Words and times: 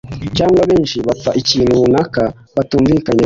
cyangwa 0.37 0.61
benshi 0.71 0.97
bapfa 1.07 1.31
ikintu 1.41 1.71
runaka 1.81 2.23
batumvikanyeho 2.55 3.19